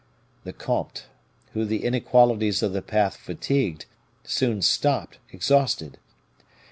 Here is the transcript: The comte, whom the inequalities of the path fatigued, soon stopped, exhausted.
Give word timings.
The 0.45 0.51
comte, 0.53 1.05
whom 1.53 1.67
the 1.67 1.83
inequalities 1.85 2.63
of 2.63 2.73
the 2.73 2.81
path 2.81 3.17
fatigued, 3.17 3.85
soon 4.23 4.63
stopped, 4.63 5.19
exhausted. 5.31 5.99